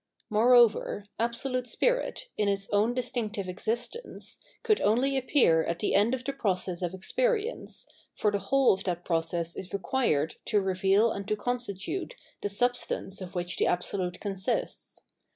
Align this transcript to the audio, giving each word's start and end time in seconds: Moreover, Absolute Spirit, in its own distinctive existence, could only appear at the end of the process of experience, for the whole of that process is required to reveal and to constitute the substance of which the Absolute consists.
Moreover, 0.31 1.05
Absolute 1.19 1.67
Spirit, 1.67 2.29
in 2.35 2.47
its 2.49 2.67
own 2.71 2.95
distinctive 2.95 3.47
existence, 3.47 4.39
could 4.63 4.81
only 4.81 5.15
appear 5.15 5.61
at 5.63 5.77
the 5.77 5.93
end 5.93 6.15
of 6.15 6.23
the 6.23 6.33
process 6.33 6.81
of 6.81 6.95
experience, 6.95 7.85
for 8.15 8.31
the 8.31 8.39
whole 8.39 8.73
of 8.73 8.83
that 8.85 9.05
process 9.05 9.55
is 9.55 9.71
required 9.71 10.37
to 10.45 10.59
reveal 10.59 11.11
and 11.11 11.27
to 11.27 11.35
constitute 11.35 12.15
the 12.41 12.49
substance 12.49 13.21
of 13.21 13.35
which 13.35 13.57
the 13.57 13.67
Absolute 13.67 14.19
consists. 14.19 15.03